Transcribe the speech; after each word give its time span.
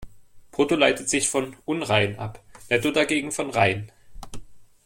Brutto 0.49 0.73
leitet 0.75 1.09
sich 1.09 1.29
von 1.29 1.55
"unrein" 1.65 2.17
ab, 2.17 2.41
netto 2.71 2.89
dagegen 2.89 3.31
von 3.31 3.51
"rein". 3.51 3.91